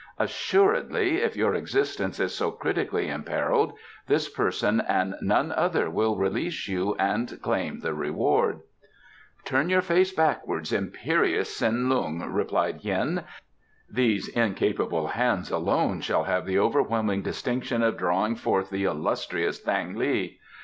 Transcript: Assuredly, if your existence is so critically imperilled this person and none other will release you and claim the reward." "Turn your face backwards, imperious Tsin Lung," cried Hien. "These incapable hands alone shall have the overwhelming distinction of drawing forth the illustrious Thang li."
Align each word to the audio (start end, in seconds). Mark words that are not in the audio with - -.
Assuredly, 0.17 1.17
if 1.17 1.35
your 1.35 1.53
existence 1.53 2.19
is 2.19 2.33
so 2.33 2.49
critically 2.49 3.07
imperilled 3.07 3.73
this 4.07 4.27
person 4.27 4.81
and 4.89 5.13
none 5.21 5.51
other 5.51 5.91
will 5.91 6.15
release 6.15 6.67
you 6.67 6.95
and 6.95 7.39
claim 7.43 7.81
the 7.81 7.93
reward." 7.93 8.61
"Turn 9.45 9.69
your 9.69 9.83
face 9.83 10.11
backwards, 10.11 10.73
imperious 10.73 11.55
Tsin 11.55 11.87
Lung," 11.87 12.19
cried 12.49 12.77
Hien. 12.81 13.25
"These 13.87 14.27
incapable 14.29 15.05
hands 15.09 15.51
alone 15.51 16.01
shall 16.01 16.23
have 16.23 16.47
the 16.47 16.57
overwhelming 16.57 17.21
distinction 17.21 17.83
of 17.83 17.97
drawing 17.97 18.33
forth 18.35 18.71
the 18.71 18.85
illustrious 18.85 19.59
Thang 19.59 19.95
li." 19.95 20.39